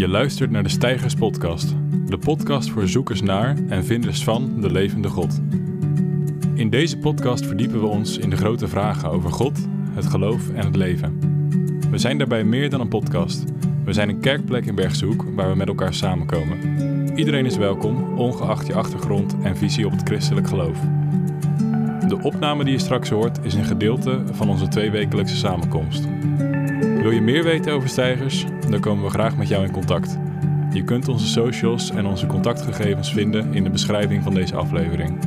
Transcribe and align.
Je 0.00 0.08
luistert 0.08 0.50
naar 0.50 0.62
de 0.62 0.68
Stijgers 0.68 1.14
Podcast, 1.14 1.74
de 2.06 2.18
podcast 2.18 2.70
voor 2.70 2.88
zoekers 2.88 3.22
naar 3.22 3.56
en 3.68 3.84
vinders 3.84 4.24
van 4.24 4.60
de 4.60 4.72
levende 4.72 5.08
God. 5.08 5.40
In 6.54 6.70
deze 6.70 6.98
podcast 6.98 7.46
verdiepen 7.46 7.80
we 7.80 7.86
ons 7.86 8.18
in 8.18 8.30
de 8.30 8.36
grote 8.36 8.68
vragen 8.68 9.10
over 9.10 9.32
God, 9.32 9.68
het 9.94 10.06
geloof 10.06 10.50
en 10.50 10.64
het 10.64 10.76
leven. 10.76 11.18
We 11.90 11.98
zijn 11.98 12.18
daarbij 12.18 12.44
meer 12.44 12.70
dan 12.70 12.80
een 12.80 12.88
podcast. 12.88 13.44
We 13.84 13.92
zijn 13.92 14.08
een 14.08 14.20
kerkplek 14.20 14.66
in 14.66 14.74
Bergshoek 14.74 15.24
waar 15.34 15.50
we 15.50 15.56
met 15.56 15.68
elkaar 15.68 15.94
samenkomen. 15.94 16.58
Iedereen 17.18 17.46
is 17.46 17.56
welkom, 17.56 18.18
ongeacht 18.18 18.66
je 18.66 18.74
achtergrond 18.74 19.36
en 19.42 19.56
visie 19.56 19.86
op 19.86 19.92
het 19.92 20.02
christelijk 20.02 20.48
geloof. 20.48 20.78
De 22.08 22.18
opname 22.22 22.64
die 22.64 22.72
je 22.72 22.78
straks 22.78 23.08
hoort 23.08 23.38
is 23.42 23.54
een 23.54 23.64
gedeelte 23.64 24.22
van 24.32 24.48
onze 24.48 24.68
tweewekelijkse 24.68 25.36
samenkomst. 25.36 26.08
Wil 26.78 27.10
je 27.10 27.20
meer 27.20 27.44
weten 27.44 27.72
over 27.72 27.88
stijgers? 27.88 28.46
Dan 28.70 28.80
komen 28.80 29.04
we 29.04 29.10
graag 29.10 29.36
met 29.36 29.48
jou 29.48 29.64
in 29.64 29.72
contact. 29.72 30.18
Je 30.72 30.84
kunt 30.84 31.08
onze 31.08 31.26
socials 31.26 31.90
en 31.90 32.06
onze 32.06 32.26
contactgegevens 32.26 33.12
vinden 33.12 33.54
in 33.54 33.64
de 33.64 33.70
beschrijving 33.70 34.22
van 34.22 34.34
deze 34.34 34.56
aflevering. 34.56 35.18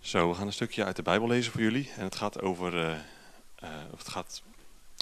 Zo, 0.00 0.28
we 0.28 0.34
gaan 0.34 0.46
een 0.46 0.52
stukje 0.52 0.84
uit 0.84 0.96
de 0.96 1.02
Bijbel 1.02 1.28
lezen 1.28 1.52
voor 1.52 1.60
jullie. 1.60 1.90
En 1.96 2.04
het 2.04 2.14
gaat 2.14 2.42
over. 2.42 2.96
of 3.92 3.98
het 3.98 4.08
gaat 4.08 4.42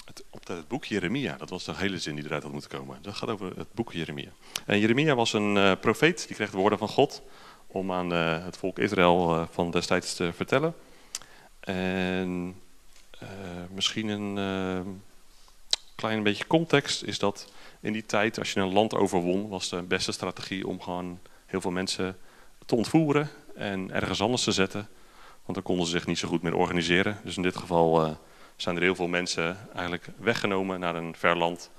het, 0.09 0.23
op 0.29 0.47
het 0.47 0.67
boek 0.67 0.85
Jeremia. 0.85 1.37
Dat 1.37 1.49
was 1.49 1.63
de 1.63 1.75
hele 1.75 1.99
zin 1.99 2.15
die 2.15 2.25
eruit 2.25 2.43
had 2.43 2.51
moeten 2.51 2.69
komen. 2.69 2.97
Dat 3.01 3.15
gaat 3.15 3.29
over 3.29 3.57
het 3.57 3.73
boek 3.73 3.93
Jeremia. 3.93 4.29
En 4.65 4.79
Jeremia 4.79 5.15
was 5.15 5.33
een 5.33 5.57
eh, 5.57 5.71
profeet, 5.79 6.27
die 6.27 6.35
kreeg 6.35 6.51
de 6.51 6.57
woorden 6.57 6.77
van 6.77 6.87
God. 6.87 7.21
om 7.67 7.91
aan 7.91 8.13
eh, 8.13 8.43
het 8.43 8.57
volk 8.57 8.79
Israël 8.79 9.35
eh, 9.35 9.43
van 9.51 9.71
destijds 9.71 10.15
te 10.15 10.33
vertellen. 10.33 10.75
En 11.59 12.55
misschien 13.73 14.07
een 14.07 15.01
klein 15.95 16.23
beetje 16.23 16.47
context 16.47 17.03
is 17.03 17.19
dat 17.19 17.51
in 17.79 17.93
die 17.93 18.05
tijd, 18.05 18.39
als 18.39 18.53
je 18.53 18.59
een 18.59 18.73
land 18.73 18.95
overwon, 18.95 19.49
was 19.49 19.69
de 19.69 19.81
beste 19.81 20.11
strategie 20.11 20.67
om 20.67 20.81
gewoon 20.81 21.19
heel 21.45 21.61
veel 21.61 21.71
mensen 21.71 22.17
te 22.65 22.75
ontvoeren 22.75 23.29
en 23.55 23.91
ergens 23.91 24.21
anders 24.21 24.43
te 24.43 24.51
zetten. 24.51 24.87
Want 25.43 25.53
dan 25.53 25.63
konden 25.63 25.85
ze 25.85 25.91
zich 25.91 26.07
niet 26.07 26.17
zo 26.17 26.27
goed 26.27 26.41
meer 26.41 26.55
organiseren. 26.55 27.19
Dus 27.23 27.35
in 27.35 27.43
dit 27.43 27.55
geval 27.55 28.17
zijn 28.61 28.75
er 28.75 28.81
heel 28.81 28.95
veel 28.95 29.07
mensen 29.07 29.57
eigenlijk 29.73 30.07
weggenomen 30.17 30.79
naar 30.79 30.95
een 30.95 31.15
ver 31.15 31.37
land. 31.37 31.71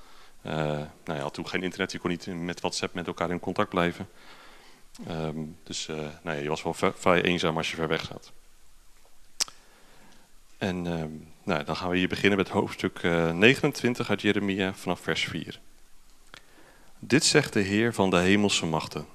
Eh 0.42 0.80
nou, 1.04 1.20
had 1.20 1.34
toen 1.34 1.48
geen 1.48 1.62
internet, 1.62 1.92
je 1.92 1.98
kon 1.98 2.10
niet 2.10 2.26
met 2.26 2.60
WhatsApp 2.60 2.94
met 2.94 3.06
elkaar 3.06 3.30
in 3.30 3.40
contact 3.40 3.68
blijven. 3.68 4.08
Ehm, 5.06 5.38
dus 5.62 5.88
eh, 5.88 5.96
nou 5.96 6.36
ja, 6.36 6.42
je 6.42 6.48
was 6.48 6.62
wel 6.62 6.74
vrij 6.74 7.22
eenzaam 7.22 7.56
als 7.56 7.70
je 7.70 7.76
ver 7.76 7.88
weg 7.88 8.04
zat. 8.04 8.32
En 10.58 10.86
ehm, 10.86 11.10
nou, 11.42 11.64
dan 11.64 11.76
gaan 11.76 11.90
we 11.90 11.96
hier 11.96 12.08
beginnen 12.08 12.38
met 12.38 12.48
hoofdstuk 12.48 12.98
eh, 12.98 13.32
29 13.32 14.10
uit 14.10 14.20
Jeremia 14.20 14.74
vanaf 14.74 15.00
vers 15.00 15.24
4. 15.24 15.60
Dit 16.98 17.24
zegt 17.24 17.52
de 17.52 17.60
Heer 17.60 17.94
van 17.94 18.10
de 18.10 18.18
hemelse 18.18 18.66
machten, 18.66 19.06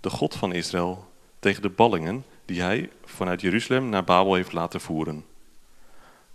de 0.00 0.10
God 0.10 0.34
van 0.34 0.52
Israël, 0.52 1.12
tegen 1.38 1.62
de 1.62 1.68
ballingen 1.68 2.24
die 2.44 2.62
hij 2.62 2.90
vanuit 3.04 3.40
Jeruzalem 3.40 3.88
naar 3.88 4.04
Babel 4.04 4.34
heeft 4.34 4.52
laten 4.52 4.80
voeren. 4.80 5.24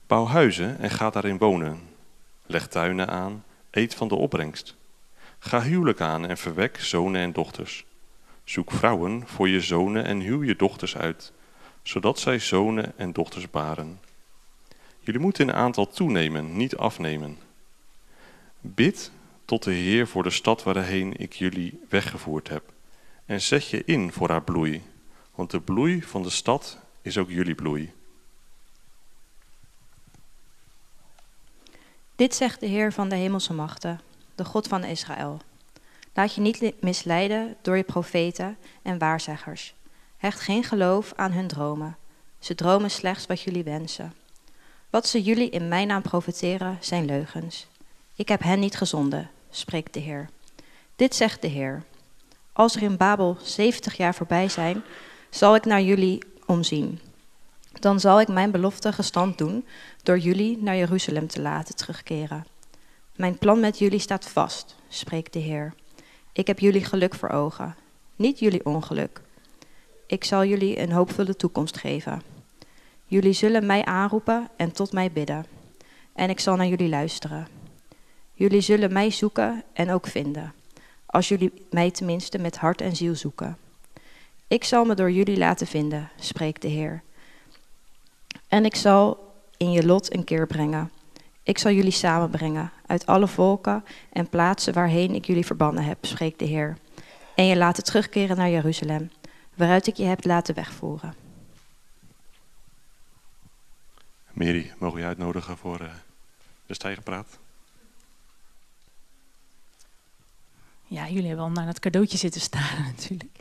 Bouw 0.07 0.25
huizen 0.25 0.79
en 0.79 0.89
ga 0.89 1.09
daarin 1.09 1.37
wonen. 1.37 1.79
Leg 2.45 2.67
tuinen 2.67 3.07
aan, 3.07 3.43
eet 3.71 3.95
van 3.95 4.07
de 4.07 4.15
opbrengst. 4.15 4.75
Ga 5.39 5.61
huwelijk 5.61 6.01
aan 6.01 6.27
en 6.27 6.37
verwek 6.37 6.77
zonen 6.79 7.21
en 7.21 7.31
dochters. 7.31 7.85
Zoek 8.43 8.71
vrouwen 8.71 9.27
voor 9.27 9.49
je 9.49 9.61
zonen 9.61 10.05
en 10.05 10.21
huw 10.21 10.43
je 10.43 10.55
dochters 10.55 10.97
uit, 10.97 11.33
zodat 11.83 12.19
zij 12.19 12.39
zonen 12.39 12.93
en 12.97 13.11
dochters 13.11 13.49
baren. 13.49 13.99
Jullie 14.99 15.21
moeten 15.21 15.47
in 15.47 15.55
aantal 15.55 15.87
toenemen, 15.87 16.57
niet 16.57 16.77
afnemen. 16.77 17.37
Bid 18.61 19.11
tot 19.45 19.63
de 19.63 19.73
Heer 19.73 20.07
voor 20.07 20.23
de 20.23 20.29
stad 20.29 20.63
waarheen 20.63 21.13
ik 21.17 21.33
jullie 21.33 21.79
weggevoerd 21.89 22.49
heb. 22.49 22.73
En 23.25 23.41
zet 23.41 23.69
je 23.69 23.83
in 23.85 24.11
voor 24.11 24.29
haar 24.29 24.43
bloei, 24.43 24.81
want 25.35 25.51
de 25.51 25.61
bloei 25.61 26.01
van 26.03 26.23
de 26.23 26.29
stad 26.29 26.79
is 27.01 27.17
ook 27.17 27.29
jullie 27.29 27.55
bloei. 27.55 27.93
Dit 32.15 32.35
zegt 32.35 32.59
de 32.59 32.65
Heer 32.65 32.93
van 32.93 33.09
de 33.09 33.15
hemelse 33.15 33.53
machten, 33.53 33.99
de 34.35 34.45
God 34.45 34.67
van 34.67 34.83
Israël. 34.83 35.39
Laat 36.13 36.35
je 36.35 36.41
niet 36.41 36.73
misleiden 36.81 37.55
door 37.61 37.77
je 37.77 37.83
profeten 37.83 38.57
en 38.81 38.97
waarzeggers. 38.97 39.75
Hecht 40.17 40.39
geen 40.39 40.63
geloof 40.63 41.13
aan 41.15 41.31
hun 41.31 41.47
dromen. 41.47 41.97
Ze 42.39 42.55
dromen 42.55 42.91
slechts 42.91 43.25
wat 43.25 43.41
jullie 43.41 43.63
wensen. 43.63 44.13
Wat 44.89 45.07
ze 45.07 45.21
jullie 45.21 45.49
in 45.49 45.67
mijn 45.67 45.87
naam 45.87 46.01
profeteren 46.01 46.77
zijn 46.79 47.05
leugens. 47.05 47.67
Ik 48.15 48.27
heb 48.27 48.43
hen 48.43 48.59
niet 48.59 48.77
gezonden, 48.77 49.29
spreekt 49.49 49.93
de 49.93 49.99
Heer. 49.99 50.29
Dit 50.95 51.15
zegt 51.15 51.41
de 51.41 51.47
Heer. 51.47 51.83
Als 52.53 52.75
er 52.75 52.81
in 52.81 52.97
Babel 52.97 53.37
70 53.41 53.97
jaar 53.97 54.15
voorbij 54.15 54.49
zijn, 54.49 54.83
zal 55.29 55.55
ik 55.55 55.65
naar 55.65 55.81
jullie 55.81 56.23
omzien. 56.45 56.99
Dan 57.79 57.99
zal 57.99 58.21
ik 58.21 58.27
mijn 58.27 58.51
belofte 58.51 58.91
gestand 58.93 59.37
doen 59.37 59.65
door 60.03 60.17
jullie 60.17 60.57
naar 60.57 60.75
Jeruzalem 60.75 61.27
te 61.27 61.41
laten 61.41 61.75
terugkeren. 61.75 62.45
Mijn 63.15 63.37
plan 63.37 63.59
met 63.59 63.79
jullie 63.79 63.99
staat 63.99 64.29
vast, 64.29 64.75
spreekt 64.89 65.33
de 65.33 65.39
Heer. 65.39 65.73
Ik 66.33 66.47
heb 66.47 66.59
jullie 66.59 66.83
geluk 66.83 67.15
voor 67.15 67.29
ogen, 67.29 67.75
niet 68.15 68.39
jullie 68.39 68.65
ongeluk. 68.65 69.21
Ik 70.07 70.23
zal 70.23 70.45
jullie 70.45 70.79
een 70.79 70.91
hoopvolle 70.91 71.35
toekomst 71.35 71.77
geven. 71.77 72.21
Jullie 73.05 73.33
zullen 73.33 73.65
mij 73.65 73.85
aanroepen 73.85 74.49
en 74.57 74.71
tot 74.71 74.91
mij 74.91 75.11
bidden. 75.11 75.45
En 76.13 76.29
ik 76.29 76.39
zal 76.39 76.55
naar 76.55 76.67
jullie 76.67 76.89
luisteren. 76.89 77.47
Jullie 78.33 78.61
zullen 78.61 78.93
mij 78.93 79.09
zoeken 79.09 79.63
en 79.73 79.91
ook 79.91 80.07
vinden, 80.07 80.53
als 81.05 81.27
jullie 81.27 81.51
mij 81.69 81.91
tenminste 81.91 82.37
met 82.37 82.57
hart 82.57 82.81
en 82.81 82.95
ziel 82.95 83.15
zoeken. 83.15 83.57
Ik 84.47 84.63
zal 84.63 84.85
me 84.85 84.93
door 84.95 85.11
jullie 85.11 85.37
laten 85.37 85.67
vinden, 85.67 86.09
spreekt 86.19 86.61
de 86.61 86.67
Heer. 86.67 87.03
En 88.47 88.65
ik 88.65 88.75
zal 88.75 89.33
in 89.57 89.71
je 89.71 89.85
lot 89.85 90.13
een 90.13 90.23
keer 90.23 90.47
brengen. 90.47 90.91
Ik 91.43 91.57
zal 91.57 91.71
jullie 91.71 91.91
samenbrengen 91.91 92.71
uit 92.85 93.05
alle 93.05 93.27
volken 93.27 93.83
en 94.11 94.29
plaatsen 94.29 94.73
waarheen 94.73 95.15
ik 95.15 95.25
jullie 95.25 95.45
verbannen 95.45 95.83
heb, 95.83 96.05
spreekt 96.05 96.39
de 96.39 96.45
Heer. 96.45 96.77
En 97.35 97.45
je 97.45 97.57
laten 97.57 97.83
terugkeren 97.83 98.37
naar 98.37 98.49
Jeruzalem, 98.49 99.11
waaruit 99.53 99.87
ik 99.87 99.95
je 99.95 100.03
heb 100.03 100.25
laten 100.25 100.55
wegvoeren. 100.55 101.15
Mary, 104.33 104.73
mogen 104.77 104.95
we 104.95 105.01
je 105.01 105.07
uitnodigen 105.07 105.57
voor 105.57 105.79
eh, 105.79 105.89
de 106.65 106.73
stijgerpraat? 106.73 107.37
Ja, 110.87 111.07
jullie 111.07 111.27
hebben 111.27 111.45
al 111.45 111.51
naar 111.51 111.67
het 111.67 111.79
cadeautje 111.79 112.17
zitten 112.17 112.41
staren 112.41 112.83
natuurlijk. 112.95 113.39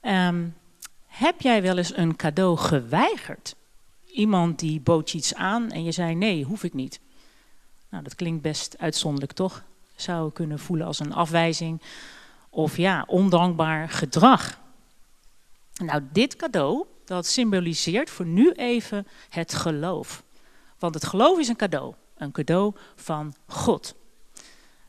Ehm, 0.00 0.48
heb 1.06 1.40
jij 1.40 1.62
wel 1.62 1.78
eens 1.78 1.96
een 1.96 2.16
cadeau 2.16 2.56
geweigerd? 2.56 3.54
Iemand 4.12 4.58
die 4.58 4.80
bood 4.80 5.10
je 5.10 5.18
iets 5.18 5.34
aan 5.34 5.70
en 5.70 5.84
je 5.84 5.92
zei 5.92 6.14
nee, 6.14 6.44
hoef 6.44 6.64
ik 6.64 6.74
niet. 6.74 7.00
Nou, 7.88 8.02
dat 8.02 8.14
klinkt 8.14 8.42
best 8.42 8.78
uitzonderlijk, 8.78 9.32
toch? 9.32 9.64
Zou 9.96 10.32
kunnen 10.32 10.58
voelen 10.58 10.86
als 10.86 10.98
een 10.98 11.12
afwijzing 11.12 11.82
of 12.50 12.76
ja, 12.76 13.04
ondankbaar 13.06 13.88
gedrag. 13.88 14.60
Nou, 15.84 16.02
dit 16.12 16.36
cadeau, 16.36 16.84
dat 17.04 17.26
symboliseert 17.26 18.10
voor 18.10 18.26
nu 18.26 18.50
even 18.50 19.06
het 19.28 19.54
geloof. 19.54 20.22
Want 20.78 20.94
het 20.94 21.04
geloof 21.06 21.38
is 21.38 21.48
een 21.48 21.56
cadeau, 21.56 21.94
een 22.16 22.32
cadeau 22.32 22.74
van 22.96 23.34
God. 23.46 23.94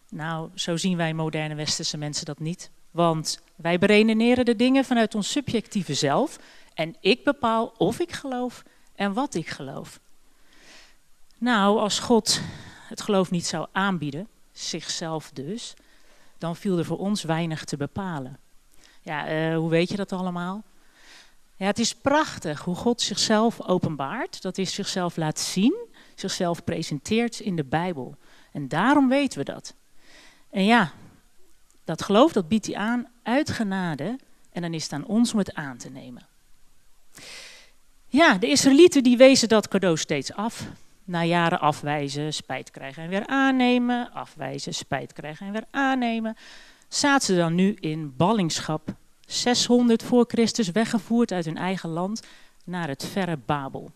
Nou, 0.10 0.50
zo 0.56 0.78
zien 0.78 0.98
wij 0.98 1.14
moderne 1.14 1.56
westerse 1.56 1.98
mensen 1.98 2.26
dat 2.26 2.40
niet. 2.40 2.70
Want 2.92 3.42
wij 3.56 3.80
beredeneren 3.80 4.46
de 4.46 4.56
dingen 4.56 4.86
vanuit 4.86 5.16
ons 5.16 5.32
subjectieve 5.32 5.94
zelf. 5.94 6.40
En 6.74 6.96
ik 7.00 7.24
bepaal 7.24 7.74
of 7.78 8.00
ik 8.00 8.12
geloof 8.12 8.64
en 8.96 9.14
wat 9.14 9.34
ik 9.34 9.50
geloof. 9.50 10.00
Nou, 11.38 11.80
als 11.80 12.00
God 12.00 12.42
het 12.88 13.02
geloof 13.02 13.32
niet 13.32 13.46
zou 13.46 13.68
aanbieden, 13.72 14.28
zichzelf 14.52 15.32
dus, 15.34 15.74
dan 16.38 16.56
viel 16.56 16.78
er 16.78 16.86
voor 16.86 16.98
ons 16.98 17.24
weinig 17.24 17.64
te 17.64 17.78
bepalen. 17.78 18.40
Ja, 19.02 19.28
eh, 19.28 19.58
hoe 19.58 19.70
weet 19.70 19.90
je 19.90 19.96
dat 19.96 20.12
allemaal? 20.12 20.64
Ja, 21.56 21.66
het 21.66 21.80
is 21.80 21.96
prachtig 21.96 22.62
hoe 22.62 22.76
God 22.76 23.02
zichzelf 23.02 23.62
openbaart, 23.62 24.42
dat 24.42 24.58
is 24.58 24.74
zichzelf 24.74 25.18
laat 25.18 25.40
zien, 25.40 25.88
zichzelf 26.16 26.64
presenteert 26.64 27.40
in 27.40 27.56
de 27.56 27.64
Bijbel. 27.64 28.16
En 28.52 28.68
daarom 28.68 29.10
weten 29.10 29.40
we 29.40 29.46
dat. 29.46 29.74
En 30.50 30.64
ja, 30.64 30.92
dat 31.84 32.02
geloof 32.02 32.32
dat 32.32 32.48
biedt 32.48 32.66
hij 32.66 32.76
aan 32.76 33.08
uit 33.24 33.50
genade 33.50 34.20
en 34.52 34.62
dan 34.62 34.74
is 34.74 34.84
het 34.84 34.94
aan 34.94 35.06
ons 35.06 35.32
om 35.32 35.40
het 35.40 35.54
aan 35.54 35.78
te 35.78 35.90
nemen. 35.90 36.28
Ja, 38.14 38.38
de 38.38 38.48
Israëlieten 38.48 39.04
die 39.04 39.18
wezen 39.18 39.48
dat 39.48 39.68
cadeau 39.68 39.98
steeds 39.98 40.34
af. 40.34 40.68
Na 41.04 41.24
jaren 41.24 41.60
afwijzen, 41.60 42.34
spijt 42.34 42.72
krijgen 42.72 43.04
en 43.04 43.10
weer 43.10 43.28
aannemen, 43.28 44.12
afwijzen, 44.12 44.74
spijt 44.74 45.14
krijgen 45.14 45.46
en 45.46 45.52
weer 45.52 45.66
aannemen, 45.72 46.38
zaten 46.88 47.26
ze 47.26 47.36
dan 47.36 47.56
nu 47.56 47.76
in 47.80 48.14
ballingschap. 48.18 48.96
600 49.26 50.04
voor 50.04 50.26
Christus 50.28 50.72
weggevoerd 50.72 51.32
uit 51.32 51.46
hun 51.46 51.58
eigen 51.58 51.90
land 51.90 52.24
naar 52.64 52.88
het 52.88 53.06
verre 53.06 53.38
Babel. 53.46 53.92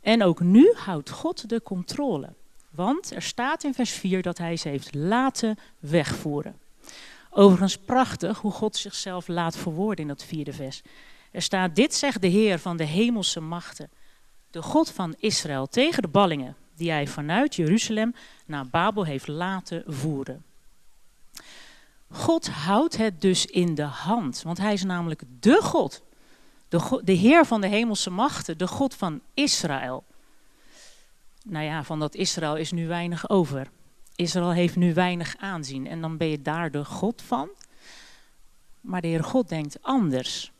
En 0.00 0.22
ook 0.22 0.40
nu 0.40 0.72
houdt 0.76 1.10
God 1.10 1.48
de 1.48 1.62
controle. 1.62 2.32
Want 2.70 3.14
er 3.14 3.22
staat 3.22 3.64
in 3.64 3.74
vers 3.74 3.90
4 3.90 4.22
dat 4.22 4.38
hij 4.38 4.56
ze 4.56 4.68
heeft 4.68 4.94
laten 4.94 5.58
wegvoeren. 5.78 6.58
Overigens 7.30 7.78
prachtig 7.78 8.38
hoe 8.38 8.52
God 8.52 8.76
zichzelf 8.76 9.28
laat 9.28 9.56
verwoorden 9.56 10.00
in 10.04 10.08
dat 10.08 10.24
vierde 10.24 10.52
vers. 10.52 10.82
Er 11.30 11.42
staat, 11.42 11.76
dit 11.76 11.94
zegt 11.94 12.20
de 12.20 12.26
Heer 12.26 12.58
van 12.58 12.76
de 12.76 12.84
hemelse 12.84 13.40
machten, 13.40 13.90
de 14.50 14.62
God 14.62 14.90
van 14.90 15.14
Israël, 15.18 15.66
tegen 15.66 16.02
de 16.02 16.08
ballingen 16.08 16.56
die 16.80 16.90
hij 16.90 17.06
vanuit 17.06 17.54
Jeruzalem 17.54 18.14
naar 18.46 18.66
Babel 18.66 19.04
heeft 19.04 19.26
laten 19.26 19.82
voeren. 19.86 20.44
God 22.10 22.48
houdt 22.48 22.96
het 22.96 23.20
dus 23.20 23.46
in 23.46 23.74
de 23.74 23.82
hand, 23.82 24.42
want 24.42 24.58
hij 24.58 24.72
is 24.72 24.84
namelijk 24.84 25.22
de 25.40 25.60
God. 25.62 26.02
De, 26.68 27.00
de 27.04 27.12
Heer 27.12 27.46
van 27.46 27.60
de 27.60 27.66
hemelse 27.66 28.10
machten, 28.10 28.58
de 28.58 28.66
God 28.66 28.94
van 28.94 29.20
Israël. 29.34 30.04
Nou 31.44 31.64
ja, 31.64 31.84
van 31.84 31.98
dat 31.98 32.14
Israël 32.14 32.56
is 32.56 32.72
nu 32.72 32.86
weinig 32.86 33.28
over. 33.28 33.70
Israël 34.16 34.52
heeft 34.52 34.76
nu 34.76 34.94
weinig 34.94 35.36
aanzien 35.36 35.86
en 35.86 36.00
dan 36.00 36.16
ben 36.16 36.28
je 36.28 36.42
daar 36.42 36.70
de 36.70 36.84
God 36.84 37.22
van. 37.22 37.48
Maar 38.80 39.00
de 39.00 39.08
Heer 39.08 39.24
God 39.24 39.48
denkt 39.48 39.82
anders. 39.82 40.52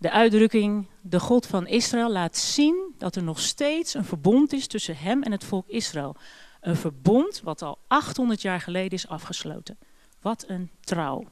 De 0.00 0.10
uitdrukking 0.10 0.86
de 1.00 1.20
God 1.20 1.46
van 1.46 1.66
Israël 1.66 2.10
laat 2.10 2.36
zien 2.36 2.94
dat 2.98 3.16
er 3.16 3.22
nog 3.22 3.40
steeds 3.40 3.94
een 3.94 4.04
verbond 4.04 4.52
is 4.52 4.66
tussen 4.66 4.96
hem 4.96 5.22
en 5.22 5.32
het 5.32 5.44
volk 5.44 5.68
Israël. 5.68 6.16
Een 6.60 6.76
verbond 6.76 7.40
wat 7.40 7.62
al 7.62 7.78
800 7.86 8.42
jaar 8.42 8.60
geleden 8.60 8.90
is 8.90 9.08
afgesloten. 9.08 9.78
Wat 10.20 10.44
een 10.46 10.70
trouw. 10.80 11.24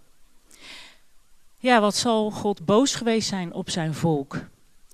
Ja, 1.58 1.80
wat 1.80 1.94
zal 1.94 2.30
God 2.30 2.64
boos 2.64 2.94
geweest 2.94 3.28
zijn 3.28 3.52
op 3.52 3.70
zijn 3.70 3.94
volk? 3.94 4.38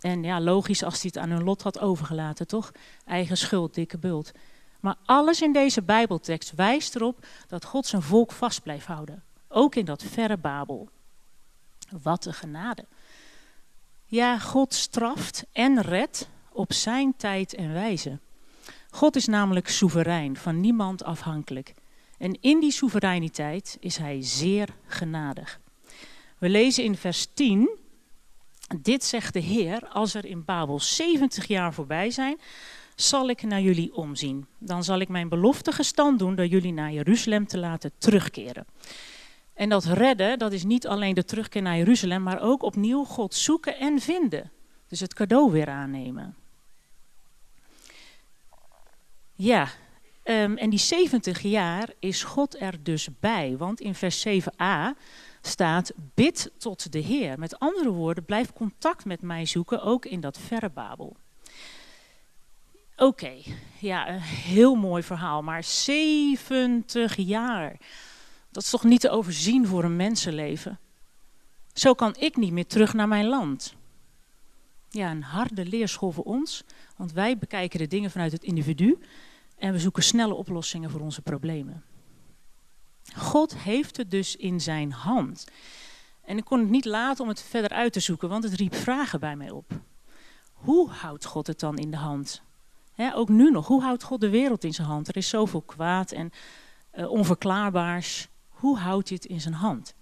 En 0.01 0.23
ja, 0.23 0.41
logisch 0.41 0.83
als 0.83 1.03
hij 1.03 1.11
het 1.15 1.23
aan 1.23 1.31
hun 1.31 1.45
lot 1.45 1.63
had 1.63 1.81
overgelaten, 1.81 2.47
toch? 2.47 2.73
Eigen 3.07 3.37
schuld, 3.37 3.75
dikke 3.75 3.99
bult. 3.99 4.33
Maar 4.81 4.97
alles 5.05 5.43
in 5.43 5.53
deze 5.53 5.83
Bijbeltekst 5.83 6.55
wijst 6.55 6.95
erop 6.95 7.27
dat 7.49 7.65
God 7.65 7.87
zijn 7.87 8.03
volk 8.03 8.33
vast 8.33 8.63
blijft 8.63 8.87
houden. 8.87 9.23
Ook 9.49 9.75
in 9.75 9.85
dat 9.85 10.03
verre 10.03 10.37
Babel. 10.37 10.89
Wat 12.03 12.25
een 12.25 12.35
genade. 12.35 12.85
Ja, 14.13 14.39
God 14.39 14.75
straft 14.75 15.45
en 15.53 15.81
redt 15.81 16.29
op 16.51 16.73
zijn 16.73 17.17
tijd 17.17 17.55
en 17.55 17.73
wijze. 17.73 18.19
God 18.91 19.17
is 19.17 19.27
namelijk 19.27 19.69
soeverein, 19.69 20.37
van 20.37 20.61
niemand 20.61 21.05
afhankelijk. 21.05 21.75
En 22.19 22.39
in 22.41 22.61
die 22.61 22.71
soevereiniteit 22.71 23.77
is 23.81 23.97
hij 23.97 24.23
zeer 24.23 24.69
genadig. 24.87 25.61
We 26.39 26.49
lezen 26.49 26.85
in 26.85 26.97
vers 26.97 27.27
10, 27.35 27.79
dit 28.81 29.05
zegt 29.05 29.33
de 29.33 29.41
Heer, 29.41 29.89
als 29.89 30.15
er 30.15 30.25
in 30.25 30.45
Babel 30.45 30.81
70 30.81 31.47
jaar 31.47 31.75
voorbij 31.75 32.11
zijn, 32.11 32.41
zal 32.95 33.29
ik 33.29 33.43
naar 33.43 33.61
jullie 33.61 33.95
omzien. 33.95 34.47
Dan 34.59 34.85
zal 34.85 34.99
ik 34.99 35.09
mijn 35.09 35.29
belofte 35.29 35.73
gestand 35.73 36.19
doen 36.19 36.35
door 36.35 36.47
jullie 36.47 36.73
naar 36.73 36.93
Jeruzalem 36.93 37.47
te 37.47 37.59
laten 37.59 37.93
terugkeren. 37.99 38.67
En 39.55 39.69
dat 39.69 39.85
redden, 39.85 40.39
dat 40.39 40.53
is 40.53 40.65
niet 40.65 40.87
alleen 40.87 41.15
de 41.15 41.25
terugkeer 41.25 41.63
naar 41.63 41.77
Jeruzalem, 41.77 42.23
maar 42.23 42.41
ook 42.41 42.63
opnieuw 42.63 43.05
God 43.05 43.35
zoeken 43.35 43.79
en 43.79 44.01
vinden. 44.01 44.51
Dus 44.89 45.01
het 45.01 45.15
cadeau 45.15 45.51
weer 45.51 45.69
aannemen. 45.69 46.37
Ja, 49.35 49.69
um, 50.25 50.57
en 50.57 50.71
die 50.71 50.79
70 50.79 51.41
jaar 51.41 51.89
is 51.99 52.23
God 52.23 52.61
er 52.61 52.83
dus 52.83 53.09
bij. 53.21 53.57
Want 53.57 53.81
in 53.81 53.95
vers 53.95 54.27
7a 54.29 54.99
staat: 55.41 55.93
Bid 56.15 56.51
tot 56.59 56.93
de 56.93 56.99
Heer. 56.99 57.39
Met 57.39 57.59
andere 57.59 57.91
woorden, 57.91 58.25
blijf 58.25 58.53
contact 58.53 59.05
met 59.05 59.23
mij 59.23 59.47
zoeken, 59.47 59.83
ook 59.83 60.05
in 60.05 60.21
dat 60.21 60.39
verre 60.39 60.71
Babel. 60.71 61.17
Oké, 62.97 63.33
ja, 63.79 64.09
een 64.09 64.21
heel 64.21 64.75
mooi 64.75 65.03
verhaal, 65.03 65.43
maar 65.43 65.65
70 65.65 67.17
jaar. 67.17 67.77
Dat 68.53 68.63
is 68.63 68.71
toch 68.71 68.85
niet 68.85 69.01
te 69.01 69.11
overzien 69.11 69.67
voor 69.67 69.85
een 69.85 69.97
mensenleven? 69.97 70.79
Zo 71.73 71.95
kan 71.95 72.17
ik 72.19 72.37
niet 72.37 72.53
meer 72.53 72.67
terug 72.67 72.93
naar 72.93 73.09
mijn 73.09 73.27
land. 73.27 73.75
Ja, 74.91 75.11
een 75.11 75.23
harde 75.23 75.67
leerschool 75.67 76.13
voor 76.13 76.25
ons, 76.25 76.65
want 76.97 77.13
wij 77.13 77.39
bekijken 77.39 77.79
de 77.79 77.87
dingen 77.87 78.11
vanuit 78.11 78.33
het 78.33 78.45
individu 78.45 78.99
en 79.57 79.73
we 79.73 79.79
zoeken 79.79 80.03
snelle 80.03 80.35
oplossingen 80.35 80.91
voor 80.91 81.01
onze 81.01 81.23
problemen. 81.23 81.85
God 83.17 83.57
heeft 83.57 83.97
het 83.97 84.11
dus 84.11 84.37
in 84.37 84.61
zijn 84.61 84.93
hand. 84.93 85.47
En 86.25 86.37
ik 86.37 86.45
kon 86.45 86.59
het 86.59 86.71
niet 86.71 86.85
laten 86.85 87.23
om 87.23 87.29
het 87.29 87.43
verder 87.43 87.71
uit 87.71 87.93
te 87.93 88.01
zoeken, 88.01 88.29
want 88.29 88.45
het 88.45 88.55
riep 88.55 88.75
vragen 88.75 89.21
bij 89.21 89.37
mij 89.37 89.51
op. 89.51 89.81
Hoe 90.53 90.91
houdt 90.91 91.25
God 91.25 91.47
het 91.47 91.61
dan 91.61 91.79
in 91.79 91.91
de 91.91 91.97
hand? 91.97 92.43
ook 93.15 93.29
nu 93.29 93.51
nog, 93.51 93.67
hoe 93.67 93.83
houdt 93.83 94.03
God 94.03 94.21
de 94.21 94.29
wereld 94.29 94.65
in 94.65 94.75
zijn 94.75 94.87
hand? 94.87 95.09
Er 95.09 95.17
is 95.17 95.29
zoveel 95.29 95.63
kwaad 95.63 96.13
en 96.13 96.31
uh, 96.95 97.11
onverklaarbaars. 97.11 98.29
Hoe 98.63 98.79
houdt 98.79 99.09
hij 99.09 99.19
het 99.21 99.31
in 99.31 99.41
zijn 99.41 99.55
hand? 99.55 99.95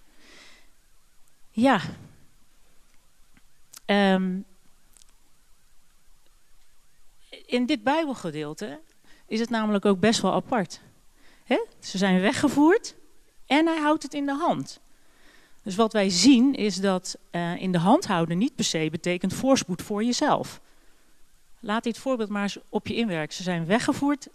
Ja. 1.50 1.80
Um, 3.86 4.44
in 7.46 7.66
dit 7.66 7.82
Bijbelgedeelte 7.82 8.80
is 9.26 9.40
het 9.40 9.50
namelijk 9.50 9.84
ook 9.84 10.00
best 10.00 10.20
wel 10.20 10.32
apart. 10.32 10.80
Ze 11.80 11.98
zijn 11.98 12.20
weggevoerd 12.20 12.94
en 13.46 13.66
hij 13.66 13.78
houdt 13.78 14.02
het 14.02 14.14
in 14.14 14.26
de 14.26 14.36
hand. 14.36 14.80
Dus 15.62 15.76
wat 15.76 15.92
wij 15.92 16.10
zien 16.10 16.54
is 16.54 16.76
dat 16.76 17.18
uh, 17.30 17.62
in 17.62 17.72
de 17.72 17.78
hand 17.78 18.06
houden 18.06 18.38
niet 18.38 18.54
per 18.54 18.64
se 18.64 18.88
betekent 18.90 19.34
voorspoed 19.34 19.82
voor 19.82 20.04
jezelf. 20.04 20.60
Laat 21.60 21.84
dit 21.84 21.98
voorbeeld 21.98 22.28
maar 22.28 22.42
eens 22.42 22.58
op 22.68 22.86
je 22.86 22.94
inwerken. 22.94 23.36
Ze 23.36 23.42
zijn 23.42 23.66
weggevoerd 23.66 24.28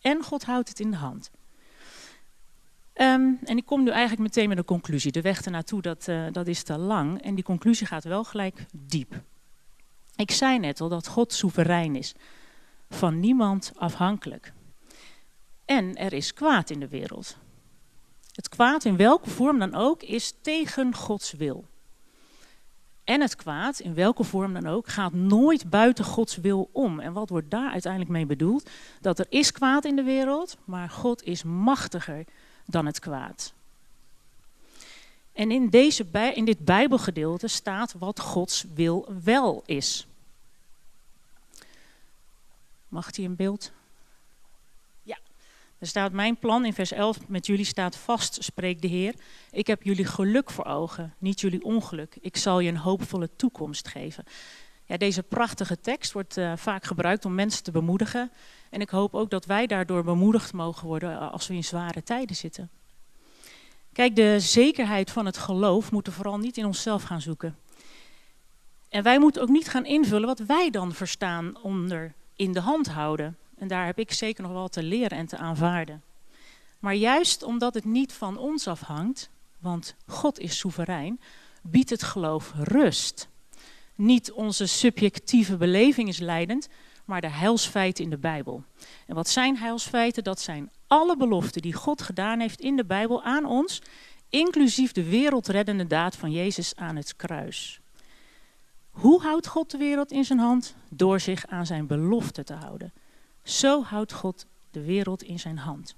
en 0.00 0.22
God 0.22 0.44
houdt 0.44 0.68
het 0.68 0.80
in 0.80 0.90
de 0.90 0.96
hand. 0.96 1.30
Um, 3.02 3.38
en 3.44 3.56
ik 3.56 3.66
kom 3.66 3.82
nu 3.82 3.90
eigenlijk 3.90 4.20
meteen 4.20 4.48
met 4.48 4.58
een 4.58 4.64
conclusie. 4.64 5.12
De 5.12 5.20
weg 5.20 5.42
ernaartoe, 5.42 5.82
dat, 5.82 6.06
uh, 6.08 6.26
dat 6.32 6.46
is 6.46 6.62
te 6.62 6.78
lang. 6.78 7.22
En 7.22 7.34
die 7.34 7.44
conclusie 7.44 7.86
gaat 7.86 8.04
wel 8.04 8.24
gelijk 8.24 8.66
diep. 8.72 9.22
Ik 10.16 10.30
zei 10.30 10.58
net 10.58 10.80
al 10.80 10.88
dat 10.88 11.06
God 11.06 11.32
soeverein 11.32 11.96
is. 11.96 12.14
Van 12.90 13.20
niemand 13.20 13.72
afhankelijk. 13.76 14.52
En 15.64 15.96
er 15.96 16.12
is 16.12 16.34
kwaad 16.34 16.70
in 16.70 16.80
de 16.80 16.88
wereld. 16.88 17.36
Het 18.34 18.48
kwaad, 18.48 18.84
in 18.84 18.96
welke 18.96 19.30
vorm 19.30 19.58
dan 19.58 19.74
ook, 19.74 20.02
is 20.02 20.34
tegen 20.42 20.94
Gods 20.94 21.32
wil. 21.32 21.64
En 23.04 23.20
het 23.20 23.36
kwaad, 23.36 23.78
in 23.78 23.94
welke 23.94 24.24
vorm 24.24 24.52
dan 24.52 24.66
ook, 24.66 24.88
gaat 24.88 25.12
nooit 25.12 25.70
buiten 25.70 26.04
Gods 26.04 26.36
wil 26.36 26.68
om. 26.72 27.00
En 27.00 27.12
wat 27.12 27.28
wordt 27.28 27.50
daar 27.50 27.70
uiteindelijk 27.70 28.12
mee 28.12 28.26
bedoeld? 28.26 28.70
Dat 29.00 29.18
er 29.18 29.26
is 29.28 29.52
kwaad 29.52 29.84
in 29.84 29.96
de 29.96 30.02
wereld, 30.02 30.56
maar 30.64 30.90
God 30.90 31.22
is 31.22 31.42
machtiger 31.42 32.24
dan 32.70 32.86
het 32.86 32.98
kwaad. 32.98 33.52
En 35.32 35.50
in, 35.50 35.68
deze 35.68 36.04
in 36.34 36.44
dit 36.44 36.64
Bijbelgedeelte 36.64 37.48
staat 37.48 37.94
wat 37.98 38.20
Gods 38.20 38.64
wil 38.74 39.08
wel 39.22 39.62
is. 39.66 40.06
Mag 42.88 43.16
hij 43.16 43.24
een 43.24 43.36
beeld? 43.36 43.72
Ja. 45.02 45.18
Er 45.78 45.86
staat 45.86 46.12
mijn 46.12 46.36
plan 46.36 46.64
in 46.64 46.72
vers 46.72 46.92
11 46.92 47.28
met 47.28 47.46
jullie 47.46 47.64
staat 47.64 47.96
vast, 47.96 48.44
spreekt 48.44 48.82
de 48.82 48.88
Heer. 48.88 49.14
Ik 49.50 49.66
heb 49.66 49.82
jullie 49.82 50.04
geluk 50.04 50.50
voor 50.50 50.64
ogen, 50.64 51.14
niet 51.18 51.40
jullie 51.40 51.64
ongeluk. 51.64 52.16
Ik 52.20 52.36
zal 52.36 52.60
je 52.60 52.68
een 52.68 52.76
hoopvolle 52.76 53.30
toekomst 53.36 53.88
geven. 53.88 54.24
Ja, 54.84 54.96
deze 54.96 55.22
prachtige 55.22 55.80
tekst 55.80 56.12
wordt 56.12 56.36
uh, 56.36 56.52
vaak 56.56 56.84
gebruikt 56.84 57.24
om 57.24 57.34
mensen 57.34 57.62
te 57.62 57.70
bemoedigen. 57.70 58.30
En 58.70 58.80
ik 58.80 58.90
hoop 58.90 59.14
ook 59.14 59.30
dat 59.30 59.44
wij 59.44 59.66
daardoor 59.66 60.04
bemoedigd 60.04 60.52
mogen 60.52 60.86
worden 60.86 61.12
eh, 61.12 61.32
als 61.32 61.46
we 61.46 61.54
in 61.54 61.64
zware 61.64 62.02
tijden 62.02 62.36
zitten. 62.36 62.70
Kijk, 63.92 64.16
de 64.16 64.40
zekerheid 64.40 65.10
van 65.10 65.26
het 65.26 65.36
geloof 65.36 65.92
moeten 65.92 66.12
we 66.12 66.18
vooral 66.18 66.38
niet 66.38 66.56
in 66.56 66.66
onszelf 66.66 67.02
gaan 67.02 67.20
zoeken. 67.20 67.56
En 68.88 69.02
wij 69.02 69.18
moeten 69.18 69.42
ook 69.42 69.48
niet 69.48 69.68
gaan 69.68 69.84
invullen 69.84 70.26
wat 70.26 70.38
wij 70.38 70.70
dan 70.70 70.92
verstaan 70.92 71.62
onder 71.62 72.14
in 72.36 72.52
de 72.52 72.60
hand 72.60 72.88
houden. 72.88 73.36
En 73.58 73.68
daar 73.68 73.86
heb 73.86 73.98
ik 73.98 74.12
zeker 74.12 74.42
nog 74.42 74.52
wel 74.52 74.68
te 74.68 74.82
leren 74.82 75.18
en 75.18 75.26
te 75.26 75.36
aanvaarden. 75.36 76.02
Maar 76.78 76.94
juist 76.94 77.42
omdat 77.42 77.74
het 77.74 77.84
niet 77.84 78.12
van 78.12 78.38
ons 78.38 78.68
afhangt, 78.68 79.30
want 79.58 79.94
God 80.06 80.38
is 80.38 80.58
soeverein, 80.58 81.20
biedt 81.62 81.90
het 81.90 82.02
geloof 82.02 82.52
rust. 82.56 83.28
Niet 83.94 84.32
onze 84.32 84.66
subjectieve 84.66 85.56
beleving 85.56 86.08
is 86.08 86.18
leidend, 86.18 86.68
maar 87.10 87.20
de 87.20 87.30
heilsfeiten 87.30 88.04
in 88.04 88.10
de 88.10 88.18
Bijbel. 88.18 88.62
En 89.06 89.14
wat 89.14 89.28
zijn 89.28 89.56
heilsfeiten? 89.56 90.24
Dat 90.24 90.40
zijn 90.40 90.70
alle 90.86 91.16
beloften 91.16 91.62
die 91.62 91.72
God 91.72 92.02
gedaan 92.02 92.40
heeft 92.40 92.60
in 92.60 92.76
de 92.76 92.84
Bijbel 92.84 93.22
aan 93.22 93.44
ons, 93.44 93.82
inclusief 94.28 94.92
de 94.92 95.04
wereldreddende 95.04 95.86
daad 95.86 96.16
van 96.16 96.32
Jezus 96.32 96.76
aan 96.76 96.96
het 96.96 97.16
kruis. 97.16 97.80
Hoe 98.90 99.22
houdt 99.22 99.46
God 99.46 99.70
de 99.70 99.78
wereld 99.78 100.12
in 100.12 100.24
zijn 100.24 100.38
hand? 100.38 100.74
Door 100.88 101.20
zich 101.20 101.46
aan 101.46 101.66
zijn 101.66 101.86
belofte 101.86 102.44
te 102.44 102.54
houden. 102.54 102.92
Zo 103.42 103.82
houdt 103.82 104.12
God 104.12 104.46
de 104.70 104.84
wereld 104.84 105.22
in 105.22 105.38
zijn 105.38 105.58
hand. 105.58 105.94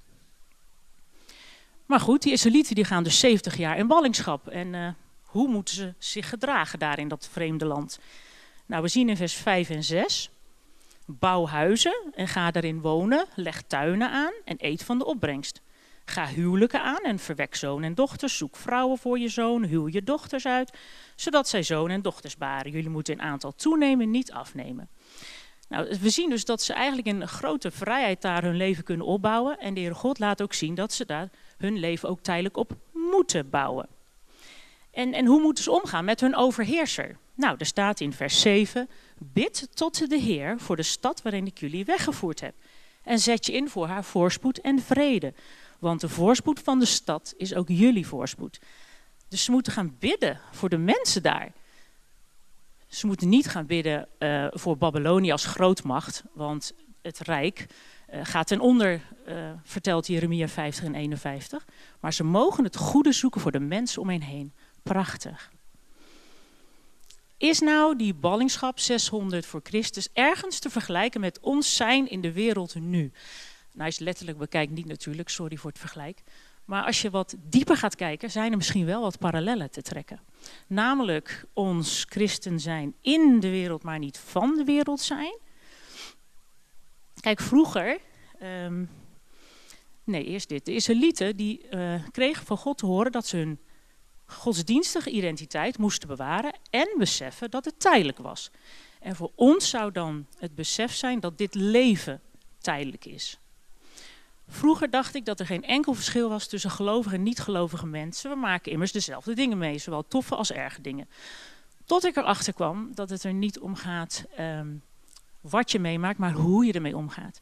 Maar 1.86 2.00
goed, 2.00 2.22
die 2.22 2.32
Israëlieten 2.32 2.74
die 2.74 2.84
gaan 2.84 3.04
dus 3.04 3.18
70 3.18 3.56
jaar 3.56 3.78
in 3.78 3.86
ballingschap. 3.86 4.48
En 4.48 4.72
uh, 4.72 4.88
hoe 5.22 5.48
moeten 5.48 5.74
ze 5.74 5.94
zich 5.98 6.28
gedragen 6.28 6.78
daar 6.78 6.98
in 6.98 7.08
dat 7.08 7.28
vreemde 7.32 7.64
land? 7.64 7.98
Nou, 8.66 8.82
we 8.82 8.88
zien 8.88 9.08
in 9.08 9.16
vers 9.16 9.34
5 9.34 9.70
en 9.70 9.84
6. 9.84 10.30
Bouw 11.06 11.46
huizen 11.46 12.12
en 12.14 12.28
ga 12.28 12.50
daarin 12.50 12.80
wonen, 12.80 13.26
leg 13.34 13.62
tuinen 13.62 14.10
aan 14.10 14.32
en 14.44 14.56
eet 14.58 14.84
van 14.84 14.98
de 14.98 15.04
opbrengst. 15.04 15.62
Ga 16.04 16.26
huwelijken 16.26 16.82
aan 16.82 17.00
en 17.02 17.18
verwek 17.18 17.54
zoon 17.54 17.82
en 17.82 17.94
dochters. 17.94 18.36
Zoek 18.36 18.56
vrouwen 18.56 18.98
voor 18.98 19.18
je 19.18 19.28
zoon, 19.28 19.64
huw 19.64 19.88
je 19.88 20.02
dochters 20.02 20.46
uit, 20.46 20.78
zodat 21.16 21.48
zij 21.48 21.62
zoon 21.62 21.90
en 21.90 22.02
dochters 22.02 22.36
baren. 22.36 22.72
Jullie 22.72 22.88
moeten 22.88 23.14
in 23.14 23.22
aantal 23.22 23.54
toenemen, 23.54 24.10
niet 24.10 24.32
afnemen. 24.32 24.88
Nou, 25.68 25.96
we 26.00 26.10
zien 26.10 26.30
dus 26.30 26.44
dat 26.44 26.62
ze 26.62 26.72
eigenlijk 26.72 27.06
in 27.06 27.28
grote 27.28 27.70
vrijheid 27.70 28.22
daar 28.22 28.42
hun 28.42 28.56
leven 28.56 28.84
kunnen 28.84 29.06
opbouwen. 29.06 29.58
En 29.58 29.74
de 29.74 29.80
Heer 29.80 29.94
God 29.94 30.18
laat 30.18 30.42
ook 30.42 30.52
zien 30.52 30.74
dat 30.74 30.92
ze 30.92 31.06
daar 31.06 31.30
hun 31.58 31.78
leven 31.78 32.08
ook 32.08 32.20
tijdelijk 32.20 32.56
op 32.56 32.72
moeten 32.92 33.50
bouwen. 33.50 33.88
En, 34.90 35.12
en 35.12 35.26
hoe 35.26 35.40
moeten 35.40 35.64
ze 35.64 35.70
omgaan 35.70 36.04
met 36.04 36.20
hun 36.20 36.36
overheerser? 36.36 37.16
Nou, 37.34 37.56
er 37.58 37.66
staat 37.66 38.00
in 38.00 38.12
vers 38.12 38.40
7: 38.40 38.88
Bid 39.18 39.68
tot 39.74 40.10
de 40.10 40.18
Heer 40.18 40.58
voor 40.58 40.76
de 40.76 40.82
stad 40.82 41.22
waarin 41.22 41.46
ik 41.46 41.58
jullie 41.58 41.84
weggevoerd 41.84 42.40
heb. 42.40 42.54
En 43.02 43.18
zet 43.18 43.46
je 43.46 43.52
in 43.52 43.68
voor 43.68 43.86
haar 43.86 44.04
voorspoed 44.04 44.60
en 44.60 44.80
vrede. 44.80 45.34
Want 45.78 46.00
de 46.00 46.08
voorspoed 46.08 46.60
van 46.60 46.78
de 46.78 46.84
stad 46.84 47.34
is 47.36 47.54
ook 47.54 47.68
jullie 47.68 48.06
voorspoed. 48.06 48.60
Dus 49.28 49.44
ze 49.44 49.50
moeten 49.50 49.72
gaan 49.72 49.96
bidden 49.98 50.40
voor 50.50 50.68
de 50.68 50.78
mensen 50.78 51.22
daar. 51.22 51.52
Ze 52.86 53.06
moeten 53.06 53.28
niet 53.28 53.48
gaan 53.48 53.66
bidden 53.66 54.08
uh, 54.18 54.46
voor 54.50 54.76
Babylonië 54.76 55.32
als 55.32 55.44
grootmacht, 55.44 56.22
want 56.32 56.72
het 57.02 57.18
rijk 57.18 57.66
uh, 58.12 58.20
gaat 58.22 58.46
ten 58.46 58.60
onder, 58.60 59.00
uh, 59.28 59.50
vertelt 59.62 60.06
Jeremia 60.06 60.48
50 60.48 60.84
en 60.84 60.94
51. 60.94 61.66
Maar 62.00 62.12
ze 62.12 62.24
mogen 62.24 62.64
het 62.64 62.76
goede 62.76 63.12
zoeken 63.12 63.40
voor 63.40 63.52
de 63.52 63.60
mensen 63.60 64.02
om 64.02 64.08
hen 64.08 64.22
heen. 64.22 64.52
Prachtig. 64.82 65.50
Is 67.42 67.60
nou 67.60 67.96
die 67.96 68.14
ballingschap 68.14 68.78
600 68.78 69.46
voor 69.46 69.60
Christus 69.62 70.08
ergens 70.12 70.58
te 70.58 70.70
vergelijken 70.70 71.20
met 71.20 71.40
ons 71.40 71.76
zijn 71.76 72.08
in 72.08 72.20
de 72.20 72.32
wereld 72.32 72.74
nu? 72.74 73.12
Nou, 73.72 73.92
je 73.96 74.04
letterlijk 74.04 74.38
bekijkt, 74.38 74.72
niet 74.72 74.86
natuurlijk, 74.86 75.28
sorry 75.28 75.56
voor 75.56 75.70
het 75.70 75.78
vergelijk. 75.78 76.22
Maar 76.64 76.84
als 76.84 77.02
je 77.02 77.10
wat 77.10 77.34
dieper 77.48 77.76
gaat 77.76 77.96
kijken, 77.96 78.30
zijn 78.30 78.50
er 78.50 78.56
misschien 78.56 78.84
wel 78.84 79.00
wat 79.00 79.18
parallellen 79.18 79.70
te 79.70 79.82
trekken. 79.82 80.20
Namelijk 80.66 81.44
ons 81.52 82.06
christen 82.08 82.60
zijn 82.60 82.94
in 83.00 83.40
de 83.40 83.50
wereld, 83.50 83.82
maar 83.82 83.98
niet 83.98 84.18
van 84.18 84.54
de 84.54 84.64
wereld 84.64 85.00
zijn. 85.00 85.38
Kijk, 87.20 87.40
vroeger, 87.40 87.98
um, 88.42 88.90
nee, 90.04 90.24
eerst 90.24 90.48
dit. 90.48 90.64
De 90.64 90.74
Israëlieten 90.74 91.36
die 91.36 91.66
uh, 91.70 91.94
kregen 92.10 92.46
van 92.46 92.56
God 92.56 92.78
te 92.78 92.86
horen 92.86 93.12
dat 93.12 93.26
ze 93.26 93.36
hun 93.36 93.58
godsdienstige 94.32 95.10
identiteit 95.10 95.78
moesten 95.78 96.08
bewaren 96.08 96.58
en 96.70 96.94
beseffen 96.98 97.50
dat 97.50 97.64
het 97.64 97.80
tijdelijk 97.80 98.18
was. 98.18 98.50
En 99.00 99.16
voor 99.16 99.30
ons 99.34 99.68
zou 99.68 99.92
dan 99.92 100.26
het 100.38 100.54
besef 100.54 100.94
zijn 100.94 101.20
dat 101.20 101.38
dit 101.38 101.54
leven 101.54 102.20
tijdelijk 102.58 103.04
is. 103.04 103.38
Vroeger 104.48 104.90
dacht 104.90 105.14
ik 105.14 105.24
dat 105.24 105.40
er 105.40 105.46
geen 105.46 105.64
enkel 105.64 105.94
verschil 105.94 106.28
was 106.28 106.46
tussen 106.46 106.70
gelovige 106.70 107.14
en 107.14 107.22
niet-gelovige 107.22 107.86
mensen. 107.86 108.30
We 108.30 108.36
maken 108.36 108.72
immers 108.72 108.92
dezelfde 108.92 109.34
dingen 109.34 109.58
mee, 109.58 109.78
zowel 109.78 110.08
toffe 110.08 110.34
als 110.34 110.52
erge 110.52 110.80
dingen. 110.80 111.08
Tot 111.84 112.04
ik 112.04 112.16
erachter 112.16 112.52
kwam 112.52 112.94
dat 112.94 113.10
het 113.10 113.24
er 113.24 113.32
niet 113.32 113.58
om 113.58 113.74
gaat 113.74 114.24
um, 114.38 114.82
wat 115.40 115.70
je 115.70 115.78
meemaakt, 115.78 116.18
maar 116.18 116.32
hoe 116.32 116.64
je 116.64 116.72
ermee 116.72 116.96
omgaat. 116.96 117.40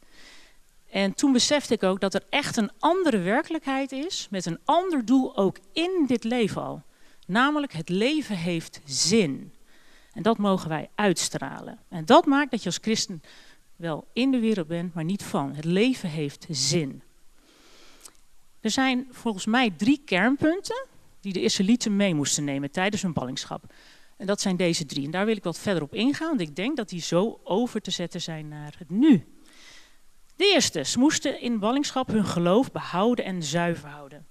En 0.91 1.13
toen 1.13 1.31
besefte 1.31 1.73
ik 1.73 1.83
ook 1.83 1.99
dat 1.99 2.13
er 2.13 2.23
echt 2.29 2.57
een 2.57 2.71
andere 2.79 3.17
werkelijkheid 3.17 3.91
is, 3.91 4.27
met 4.29 4.45
een 4.45 4.59
ander 4.65 5.05
doel 5.05 5.37
ook 5.37 5.57
in 5.73 6.03
dit 6.07 6.23
leven 6.23 6.61
al. 6.61 6.81
Namelijk, 7.27 7.73
het 7.73 7.89
leven 7.89 8.35
heeft 8.35 8.81
zin. 8.85 9.53
En 10.13 10.21
dat 10.21 10.37
mogen 10.37 10.69
wij 10.69 10.89
uitstralen. 10.95 11.79
En 11.89 12.05
dat 12.05 12.25
maakt 12.25 12.51
dat 12.51 12.59
je 12.59 12.65
als 12.65 12.77
christen 12.81 13.21
wel 13.75 14.07
in 14.13 14.31
de 14.31 14.39
wereld 14.39 14.67
bent, 14.67 14.93
maar 14.93 15.03
niet 15.03 15.23
van. 15.23 15.55
Het 15.55 15.65
leven 15.65 16.09
heeft 16.09 16.45
zin. 16.49 17.01
Er 18.59 18.71
zijn 18.71 19.07
volgens 19.11 19.45
mij 19.45 19.69
drie 19.77 20.01
kernpunten 20.05 20.85
die 21.21 21.33
de 21.33 21.41
Israëlieten 21.41 21.95
mee 21.95 22.15
moesten 22.15 22.43
nemen 22.43 22.71
tijdens 22.71 23.01
hun 23.01 23.13
ballingschap. 23.13 23.73
En 24.17 24.25
dat 24.25 24.41
zijn 24.41 24.55
deze 24.55 24.85
drie. 24.85 25.05
En 25.05 25.11
daar 25.11 25.25
wil 25.25 25.35
ik 25.35 25.43
wat 25.43 25.59
verder 25.59 25.83
op 25.83 25.93
ingaan, 25.93 26.27
want 26.27 26.41
ik 26.41 26.55
denk 26.55 26.77
dat 26.77 26.89
die 26.89 27.01
zo 27.01 27.39
over 27.43 27.81
te 27.81 27.91
zetten 27.91 28.21
zijn 28.21 28.47
naar 28.47 28.75
het 28.77 28.89
nu. 28.89 29.25
De 30.41 30.47
eerste, 30.47 30.83
ze 30.83 30.99
moesten 30.99 31.41
in 31.41 31.59
ballingschap 31.59 32.07
hun 32.07 32.25
geloof 32.25 32.71
behouden 32.71 33.25
en 33.25 33.43
zuiver 33.43 33.89
houden. 33.89 34.27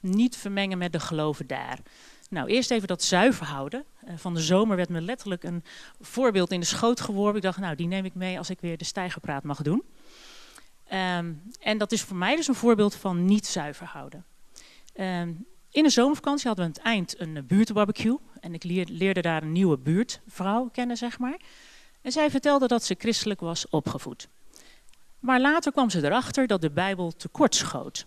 Niet 0.00 0.36
vermengen 0.36 0.78
met 0.78 0.92
de 0.92 1.00
geloven 1.00 1.46
daar. 1.46 1.78
Nou, 2.30 2.48
eerst 2.48 2.70
even 2.70 2.88
dat 2.88 3.02
zuiver 3.02 3.46
houden. 3.46 3.84
Eh, 4.04 4.14
van 4.16 4.34
de 4.34 4.40
zomer 4.40 4.76
werd 4.76 4.88
me 4.88 5.00
letterlijk 5.00 5.44
een 5.44 5.64
voorbeeld 6.00 6.52
in 6.52 6.60
de 6.60 6.66
schoot 6.66 7.00
geworpen. 7.00 7.36
Ik 7.36 7.42
dacht, 7.42 7.58
nou, 7.58 7.76
die 7.76 7.86
neem 7.86 8.04
ik 8.04 8.14
mee 8.14 8.38
als 8.38 8.50
ik 8.50 8.60
weer 8.60 8.76
de 8.76 8.84
stijgerpraat 8.84 9.42
mag 9.42 9.62
doen. 9.62 9.82
Um, 10.92 11.42
en 11.60 11.78
dat 11.78 11.92
is 11.92 12.02
voor 12.02 12.16
mij 12.16 12.36
dus 12.36 12.48
een 12.48 12.54
voorbeeld 12.54 12.94
van 12.94 13.24
niet 13.24 13.46
zuiver 13.46 13.86
houden. 13.86 14.24
Um, 15.00 15.46
in 15.70 15.82
de 15.82 15.90
zomervakantie 15.90 16.46
hadden 16.46 16.66
we 16.66 16.70
aan 16.70 16.76
het 16.76 16.86
eind 16.86 17.20
een 17.20 17.46
buurtbarbecue. 17.46 18.18
En 18.40 18.54
ik 18.54 18.64
leerde 18.88 19.20
daar 19.20 19.42
een 19.42 19.52
nieuwe 19.52 19.78
buurtvrouw 19.78 20.68
kennen, 20.72 20.96
zeg 20.96 21.18
maar. 21.18 21.40
En 22.02 22.12
zij 22.12 22.30
vertelde 22.30 22.66
dat 22.66 22.84
ze 22.84 22.94
christelijk 22.98 23.40
was 23.40 23.68
opgevoed. 23.68 24.28
Maar 25.24 25.40
later 25.40 25.72
kwam 25.72 25.90
ze 25.90 26.04
erachter 26.04 26.46
dat 26.46 26.60
de 26.60 26.70
Bijbel 26.70 27.12
tekort 27.12 27.54
schoot. 27.54 28.06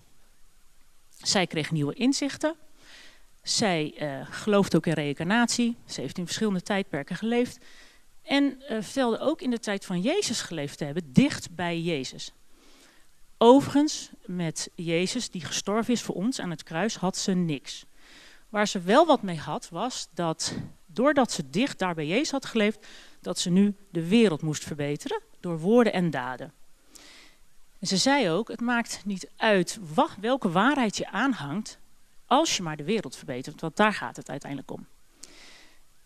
Zij 1.18 1.48
kreeg 1.48 1.72
nieuwe 1.72 1.94
inzichten 1.94 2.56
zij 3.50 3.94
uh, 4.02 4.28
gelooft 4.30 4.76
ook 4.76 4.86
in 4.86 4.94
reïncarnatie. 4.94 5.76
Ze 5.86 6.02
heeft 6.02 6.18
in 6.18 6.26
verschillende 6.26 6.62
tijdperken 6.62 7.16
geleefd. 7.16 7.58
En 8.22 8.44
uh, 8.44 8.78
vertelde 8.82 9.20
ook 9.20 9.42
in 9.42 9.50
de 9.50 9.60
tijd 9.60 9.86
van 9.86 10.02
Jezus 10.02 10.42
geleefd 10.42 10.78
te 10.78 10.86
hebben, 10.86 11.14
dicht 11.14 11.56
bij 11.56 11.80
Jezus. 11.80 12.34
Overigens, 13.38 14.10
met 14.26 14.70
Jezus, 14.76 15.30
die 15.30 15.46
gestorven 15.46 15.94
is 15.94 16.02
voor 16.02 16.16
ons 16.16 16.40
aan 16.40 16.50
het 16.50 16.64
kruis, 16.64 16.96
had 16.96 17.18
ze 17.18 17.32
niks. 17.32 17.86
Waar 18.50 18.68
ze 18.68 18.80
wel 18.80 19.06
wat 19.06 19.22
mee 19.22 19.38
had, 19.38 19.70
was 19.70 20.08
dat 20.14 20.54
doordat 20.86 21.32
ze 21.32 21.50
dicht 21.50 21.80
daar 21.80 21.96
bij 21.96 22.08
Jezus 22.08 22.32
had 22.32 22.46
geleefd, 22.46 22.88
dat 23.22 23.40
ze 23.40 23.50
nu 23.50 23.76
de 23.92 24.08
wereld 24.08 24.42
moest 24.42 24.64
verbeteren 24.64 25.22
door 25.40 25.60
woorden 25.60 25.94
en 25.94 26.10
daden. 26.10 26.54
En 27.80 27.88
ze 27.88 27.98
zei 27.98 28.30
ook, 28.30 28.48
het 28.48 28.62
maakt 28.62 29.02
niet 29.06 29.30
uit 29.36 29.80
welke 30.20 30.50
waarheid 30.50 30.98
je 30.98 31.10
aanhangt, 31.10 31.80
als 32.26 32.58
je 32.58 32.64
maar 32.64 32.78
de 32.78 32.84
wereld 32.84 33.16
verbetert, 33.16 33.62
want 33.62 33.76
daar 33.76 33.94
gaat 33.94 34.16
het 34.16 34.30
uiteindelijk 34.30 34.72
om. 34.72 34.88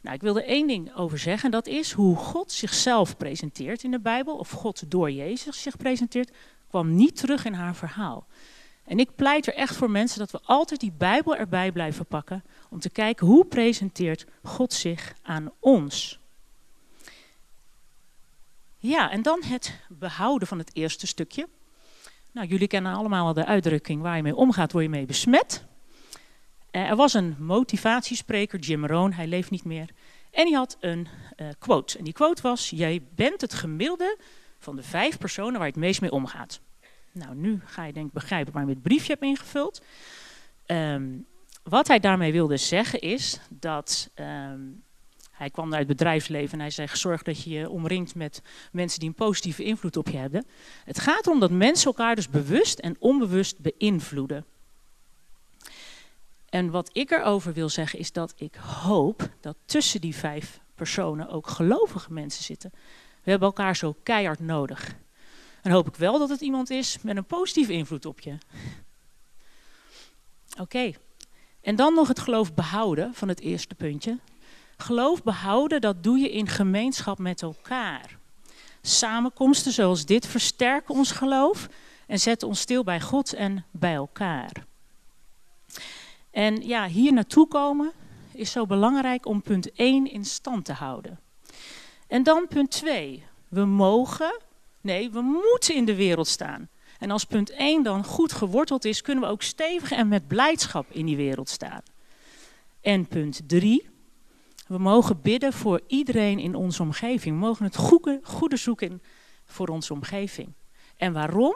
Nou, 0.02 0.16
ik 0.16 0.22
wil 0.22 0.38
er 0.38 0.46
één 0.46 0.68
ding 0.68 0.96
over 0.96 1.18
zeggen. 1.18 1.52
Dat 1.52 1.68
is 1.68 1.92
hoe 1.92 2.16
God 2.16 2.52
zichzelf 2.52 3.18
presenteert 3.18 3.84
in 3.84 3.92
de 3.92 4.00
Bijbel. 4.00 4.38
Of 4.38 4.50
God 4.50 4.92
door 4.92 5.12
Jezus 5.12 5.62
zich 5.62 5.78
presenteert. 5.78 6.32
kwam 6.70 6.96
niet 6.96 7.16
terug 7.16 7.46
in 7.46 7.54
haar 7.54 7.76
verhaal. 7.76 8.26
En 8.84 9.00
ik 9.00 9.16
pleit 9.16 9.48
er 9.48 9.54
echt 9.54 9.76
voor 9.76 9.92
mensen 9.92 10.20
dat 10.20 10.32
we 10.32 10.40
altijd 10.44 10.80
die 10.80 10.94
Bijbel 10.98 11.36
erbij 11.36 11.72
blijven 11.72 12.06
pakken. 12.06 12.44
Om 12.70 12.80
te 12.80 12.90
kijken 12.90 13.28
hoe 13.28 13.46
presenteert 13.46 14.26
God 14.44 14.74
zich 14.74 15.14
aan 15.22 15.52
ons. 15.60 16.20
Ja, 18.78 19.12
en 19.12 19.22
dan 19.22 19.44
het 19.44 19.80
behouden 19.90 20.48
van 20.48 20.58
het 20.58 20.76
eerste 20.76 21.08
stukje. 21.08 21.48
Nou, 22.32 22.48
jullie 22.48 22.68
kennen 22.68 22.94
allemaal 22.94 23.28
al 23.28 23.34
de 23.34 23.46
uitdrukking 23.46 24.02
waar 24.02 24.16
je 24.16 24.24
mee 24.24 24.36
omgaat, 24.36 24.72
word 24.72 24.84
je 24.84 24.90
mee 24.90 25.06
besmet. 25.06 25.66
Uh, 26.72 26.90
er 26.90 26.96
was 26.96 27.14
een 27.14 27.36
motivatiespreker, 27.40 28.60
Jim 28.60 28.86
Rohn, 28.86 29.12
hij 29.12 29.28
leeft 29.28 29.52
niet 29.52 29.64
meer. 29.64 29.90
En 30.32 30.46
die 30.46 30.56
had 30.56 30.78
een 30.80 31.08
uh, 31.38 31.48
quote. 31.60 31.98
En 31.98 32.04
die 32.04 32.14
quote 32.14 32.42
was: 32.42 32.70
Jij 32.70 33.04
bent 33.16 33.42
het 33.42 33.54
gemiddelde 33.54 34.18
van 34.58 34.76
de 34.76 34.84
vijf 34.84 35.18
personen 35.18 35.54
waar 35.54 35.68
je 35.68 35.74
het 35.74 35.82
meest 35.82 36.02
mee 36.02 36.12
omgaat. 36.12 36.62
Nou, 37.12 37.36
nu 37.36 37.62
ga 37.66 37.86
je 37.86 37.94
denk 37.94 38.08
ik 38.08 38.14
begrijpen 38.14 38.54
waarom 38.54 38.70
je 38.72 38.78
het 38.78 38.88
briefje 38.88 39.12
hebt 39.12 39.24
ingevuld. 39.24 39.82
Um, 40.66 41.26
wat 41.64 41.88
hij 41.88 42.00
daarmee 42.00 42.32
wilde 42.32 42.58
zeggen 42.58 43.00
is 43.00 43.40
dat. 43.50 44.10
Um, 44.16 44.84
hij 45.42 45.50
kwam 45.50 45.70
naar 45.70 45.80
het 45.80 45.88
bedrijfsleven 45.88 46.54
en 46.54 46.60
hij 46.60 46.70
zei: 46.70 46.88
Zorg 46.94 47.24
dat 47.24 47.44
je 47.44 47.50
je 47.50 47.70
omringt 47.70 48.16
met 48.16 48.42
mensen 48.72 49.00
die 49.00 49.10
een 49.10 49.16
positieve 49.16 49.64
invloed 49.64 49.98
op 49.98 50.10
je 50.10 50.18
hebben. 50.18 50.46
Het 50.86 51.00
gaat 51.00 51.26
erom 51.26 51.40
dat 51.40 51.52
mensen 51.52 51.86
elkaar 51.86 52.16
dus 52.16 52.30
bewust 52.30 52.80
en 52.80 52.96
onbewust 53.00 53.60
beïnvloeden. 53.60 54.46
En 56.50 56.70
wat 56.70 56.90
ik 56.94 57.12
erover 57.12 57.54
wil 57.54 57.70
zeggen 57.70 58.00
is 58.00 58.12
dat 58.12 58.34
ik 58.36 58.56
hoop 58.56 59.30
dat 59.40 59.56
tussen 59.66 60.02
die 60.02 60.16
vijf 60.16 60.60
personen 60.76 61.30
ook 61.30 61.48
gelovige 61.48 62.14
mensen 62.14 62.44
zitten. 62.44 62.72
We 63.24 63.30
hebben 63.30 63.48
elkaar 63.48 63.76
zo 63.76 63.96
keihard 64.04 64.40
nodig. 64.40 64.96
En 65.62 65.72
hoop 65.72 65.88
ik 65.88 65.96
wel 65.96 66.20
dat 66.20 66.30
het 66.30 66.42
iemand 66.42 66.70
is 66.70 66.98
met 67.02 67.18
een 67.18 67.26
positieve 67.26 67.74
invloed 67.74 68.06
op 68.06 68.20
je. 68.20 68.38
Oké. 70.60 70.92
En 71.62 71.76
dan 71.76 71.94
nog 71.94 72.08
het 72.08 72.20
geloof 72.20 72.54
behouden 72.54 73.14
van 73.14 73.28
het 73.28 73.40
eerste 73.40 73.76
puntje. 73.76 74.20
Geloof 74.82 75.24
behouden, 75.24 75.82
dat 75.82 76.04
doe 76.04 76.18
je 76.18 76.32
in 76.32 76.48
gemeenschap 76.48 77.18
met 77.18 77.42
elkaar. 77.42 78.18
Samenkomsten 78.82 79.72
zoals 79.72 80.06
dit 80.06 80.28
versterken 80.28 80.96
ons 80.96 81.12
geloof 81.12 81.68
en 82.08 82.20
zetten 82.20 82.48
ons 82.48 82.60
stil 82.60 82.84
bij 82.84 83.02
God 83.02 83.34
en 83.34 83.66
bij 83.72 83.94
elkaar. 83.94 84.66
En 86.32 86.68
ja, 86.68 86.88
hier 86.88 87.14
naartoe 87.14 87.48
komen 87.48 87.92
is 88.34 88.52
zo 88.52 88.66
belangrijk 88.66 89.26
om 89.26 89.42
punt 89.42 89.72
1 89.72 90.12
in 90.12 90.26
stand 90.26 90.66
te 90.66 90.74
houden. 90.74 91.20
En 92.08 92.24
dan 92.24 92.48
punt 92.48 92.72
2. 92.72 93.24
We 93.48 93.66
mogen, 93.66 94.40
nee, 94.82 95.12
we 95.12 95.22
moeten 95.22 95.76
in 95.76 95.86
de 95.86 95.96
wereld 95.96 96.28
staan. 96.28 96.70
En 97.00 97.12
als 97.12 97.26
punt 97.26 97.50
1 97.50 97.84
dan 97.84 98.04
goed 98.04 98.32
geworteld 98.32 98.86
is, 98.86 99.02
kunnen 99.02 99.24
we 99.24 99.30
ook 99.30 99.42
stevig 99.42 99.92
en 99.92 100.08
met 100.08 100.28
blijdschap 100.28 100.86
in 100.90 101.06
die 101.06 101.16
wereld 101.16 101.50
staan. 101.50 101.82
En 102.82 103.08
punt 103.08 103.42
3. 103.48 103.91
We 104.72 104.78
mogen 104.78 105.22
bidden 105.22 105.54
voor 105.54 105.82
iedereen 105.88 106.40
in 106.40 106.56
onze 106.56 106.82
omgeving. 106.82 107.36
We 107.36 107.46
mogen 107.46 107.66
het 107.66 107.76
goede, 107.76 108.20
goede 108.24 108.58
zoeken 108.58 109.02
voor 109.46 109.68
onze 109.68 109.94
omgeving. 109.94 110.54
En 110.98 111.14
waarom? 111.14 111.56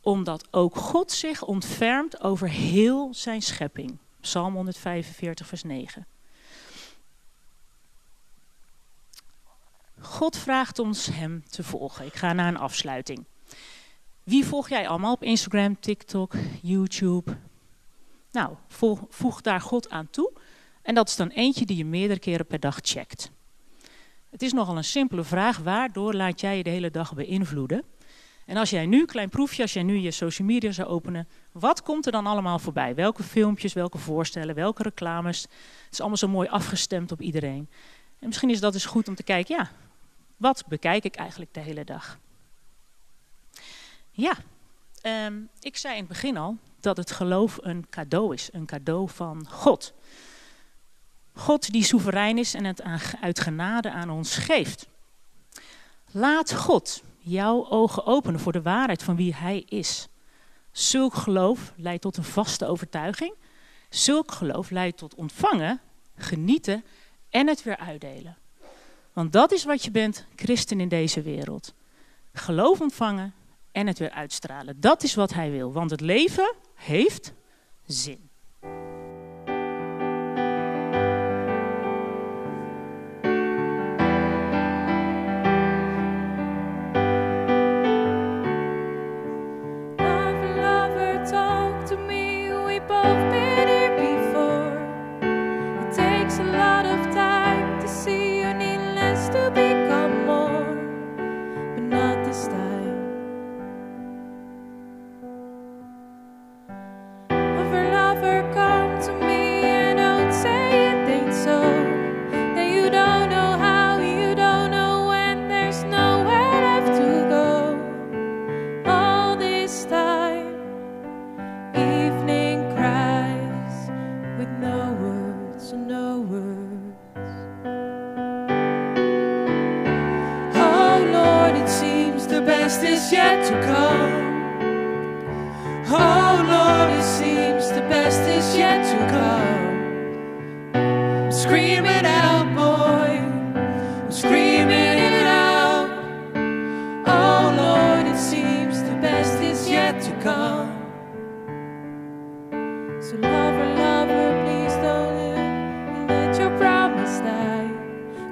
Omdat 0.00 0.52
ook 0.52 0.76
God 0.76 1.12
zich 1.12 1.42
ontfermt 1.42 2.20
over 2.20 2.48
heel 2.48 3.14
zijn 3.14 3.42
schepping. 3.42 3.98
Psalm 4.20 4.54
145, 4.54 5.46
vers 5.46 5.62
9. 5.62 6.06
God 10.00 10.36
vraagt 10.36 10.78
ons 10.78 11.06
hem 11.06 11.44
te 11.48 11.62
volgen. 11.62 12.06
Ik 12.06 12.14
ga 12.14 12.32
naar 12.32 12.48
een 12.48 12.56
afsluiting. 12.56 13.24
Wie 14.22 14.44
volg 14.44 14.68
jij 14.68 14.88
allemaal 14.88 15.12
op 15.12 15.22
Instagram, 15.22 15.80
TikTok, 15.80 16.32
YouTube? 16.62 17.36
Nou, 18.30 18.54
voeg 19.08 19.40
daar 19.40 19.60
God 19.60 19.90
aan 19.90 20.10
toe. 20.10 20.32
En 20.82 20.94
dat 20.94 21.08
is 21.08 21.16
dan 21.16 21.28
eentje 21.28 21.66
die 21.66 21.76
je 21.76 21.84
meerdere 21.84 22.20
keren 22.20 22.46
per 22.46 22.60
dag 22.60 22.78
checkt. 22.82 23.30
Het 24.30 24.42
is 24.42 24.52
nogal 24.52 24.76
een 24.76 24.84
simpele 24.84 25.24
vraag. 25.24 25.58
Waardoor 25.58 26.14
laat 26.14 26.40
jij 26.40 26.56
je 26.56 26.62
de 26.62 26.70
hele 26.70 26.90
dag 26.90 27.14
beïnvloeden? 27.14 27.84
En 28.46 28.56
als 28.56 28.70
jij 28.70 28.86
nu, 28.86 29.04
klein 29.04 29.28
proefje, 29.28 29.62
als 29.62 29.72
jij 29.72 29.82
nu 29.82 29.96
je 29.96 30.10
social 30.10 30.46
media 30.46 30.72
zou 30.72 30.88
openen, 30.88 31.28
wat 31.52 31.82
komt 31.82 32.06
er 32.06 32.12
dan 32.12 32.26
allemaal 32.26 32.58
voorbij? 32.58 32.94
Welke 32.94 33.22
filmpjes, 33.22 33.72
welke 33.72 33.98
voorstellen, 33.98 34.54
welke 34.54 34.82
reclames? 34.82 35.42
Het 35.42 35.92
is 35.92 36.00
allemaal 36.00 36.16
zo 36.16 36.28
mooi 36.28 36.48
afgestemd 36.48 37.12
op 37.12 37.20
iedereen. 37.20 37.68
En 38.18 38.26
misschien 38.26 38.50
is 38.50 38.60
dat 38.60 38.72
dus 38.72 38.84
goed 38.84 39.08
om 39.08 39.14
te 39.14 39.22
kijken, 39.22 39.56
ja, 39.56 39.70
wat 40.36 40.64
bekijk 40.68 41.04
ik 41.04 41.16
eigenlijk 41.16 41.54
de 41.54 41.60
hele 41.60 41.84
dag? 41.84 42.18
Ja, 44.10 44.36
ehm, 45.02 45.34
ik 45.60 45.76
zei 45.76 45.94
in 45.94 46.00
het 46.00 46.08
begin 46.08 46.36
al 46.36 46.56
dat 46.80 46.96
het 46.96 47.10
geloof 47.10 47.58
een 47.60 47.86
cadeau 47.90 48.34
is, 48.34 48.48
een 48.52 48.66
cadeau 48.66 49.08
van 49.08 49.48
God. 49.48 49.92
God 51.40 51.72
die 51.72 51.84
soeverein 51.84 52.38
is 52.38 52.54
en 52.54 52.64
het 52.64 52.82
uit 53.20 53.40
genade 53.40 53.90
aan 53.90 54.10
ons 54.10 54.36
geeft. 54.36 54.88
Laat 56.10 56.54
God 56.54 57.02
jouw 57.18 57.68
ogen 57.68 58.06
openen 58.06 58.40
voor 58.40 58.52
de 58.52 58.62
waarheid 58.62 59.02
van 59.02 59.16
wie 59.16 59.34
Hij 59.34 59.64
is. 59.68 60.08
Zulk 60.72 61.14
geloof 61.14 61.72
leidt 61.76 62.02
tot 62.02 62.16
een 62.16 62.24
vaste 62.24 62.66
overtuiging. 62.66 63.34
Zulk 63.88 64.32
geloof 64.32 64.70
leidt 64.70 64.96
tot 64.98 65.14
ontvangen, 65.14 65.80
genieten 66.16 66.84
en 67.30 67.46
het 67.46 67.62
weer 67.62 67.76
uitdelen. 67.76 68.36
Want 69.12 69.32
dat 69.32 69.52
is 69.52 69.64
wat 69.64 69.84
je 69.84 69.90
bent, 69.90 70.26
christen 70.36 70.80
in 70.80 70.88
deze 70.88 71.22
wereld. 71.22 71.74
Geloof 72.32 72.80
ontvangen 72.80 73.34
en 73.72 73.86
het 73.86 73.98
weer 73.98 74.10
uitstralen. 74.10 74.80
Dat 74.80 75.02
is 75.02 75.14
wat 75.14 75.32
hij 75.32 75.50
wil, 75.50 75.72
want 75.72 75.90
het 75.90 76.00
leven 76.00 76.54
heeft 76.74 77.32
zin. 77.86 78.29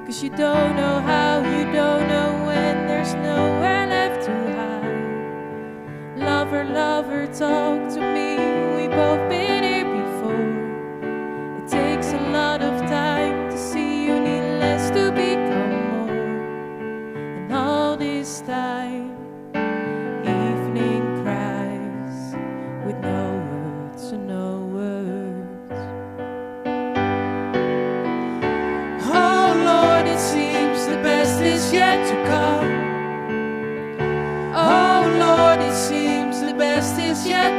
Cause 0.08 0.22
you 0.22 0.30
don't 0.30 0.74
know 0.74 1.00
how, 1.02 1.40
you 1.42 1.64
don't 1.70 2.08
know 2.08 2.46
when, 2.46 2.86
there's 2.86 3.12
nowhere 3.12 3.86
left 3.86 4.24
to 4.24 4.32
hide. 4.56 6.16
Lover, 6.16 6.64
lover, 6.64 7.26
talk. 7.26 7.87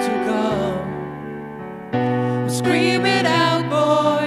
to 0.05 0.11
come. 0.29 0.79
I'm 1.93 2.49
screaming 2.49 3.25
out, 3.25 3.63
boy. 3.69 4.25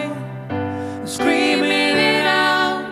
I'm 0.51 1.07
screaming 1.07 1.97
it 2.13 2.27
out. 2.27 2.85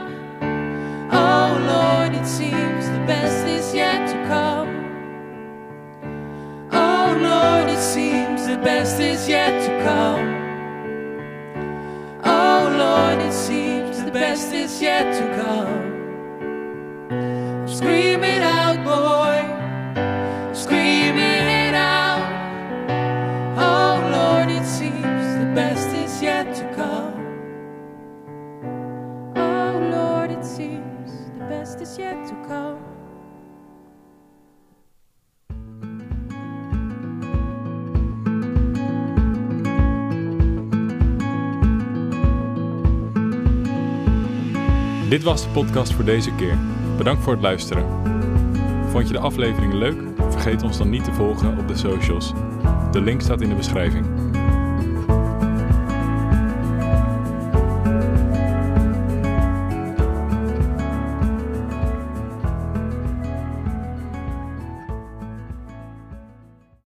Oh 1.13 1.49
Lord, 1.73 2.15
it 2.15 2.27
seems 2.27 2.87
the 2.89 3.05
best 3.07 3.47
is 3.47 3.75
yet 3.75 4.09
to 4.09 4.17
come. 4.29 4.71
Oh 6.73 7.17
Lord, 7.21 7.69
it 7.69 7.83
seems 7.83 8.47
the 8.47 8.59
best 8.59 9.01
is 9.01 9.29
yet 9.29 9.53
to 9.67 9.73
come. 9.85 10.29
Oh 12.25 12.63
Lord, 12.85 13.19
it 13.27 13.33
seems 13.33 14.03
the 14.03 14.11
best 14.11 14.53
is 14.53 14.81
yet 14.81 15.07
to 15.19 15.43
come. 15.43 15.80
Dit 31.91 31.99
was 45.23 45.43
de 45.43 45.49
podcast 45.53 45.93
voor 45.93 46.05
deze 46.05 46.35
keer. 46.35 46.59
Bedankt 46.97 47.23
voor 47.23 47.33
het 47.33 47.43
luisteren. 47.43 47.85
Vond 48.91 49.07
je 49.07 49.13
de 49.13 49.19
aflevering 49.19 49.73
leuk? 49.73 50.03
Vergeet 50.17 50.63
ons 50.63 50.79
dan 50.79 50.91
niet 50.91 51.05
te 51.05 51.13
volgen 51.13 51.59
op 51.59 51.69
de 51.69 51.77
socials. 51.77 52.33
De 52.91 53.01
link 53.01 53.21
staat 53.21 53.41
in 53.41 53.49
de 53.49 53.55
beschrijving. 53.55 54.30